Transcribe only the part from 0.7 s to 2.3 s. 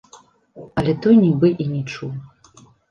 Але той нібы і не чуў.